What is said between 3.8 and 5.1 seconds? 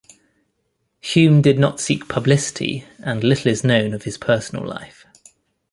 of his personal life.